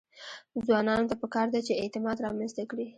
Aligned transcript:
ځوانانو 0.65 1.09
ته 1.09 1.15
پکار 1.21 1.47
ده 1.53 1.59
چې، 1.67 1.73
اعتماد 1.81 2.17
رامنځته 2.25 2.63
کړي. 2.71 2.87